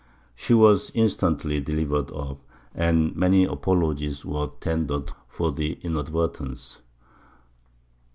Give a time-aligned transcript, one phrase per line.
[0.33, 2.39] She was instantly delivered up,
[2.73, 6.81] and many apologies were tendered for the inadvertence.